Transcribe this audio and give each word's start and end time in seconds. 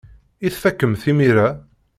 I 0.45 0.49
tfakem-t 0.53 1.03
imir-a? 1.11 1.47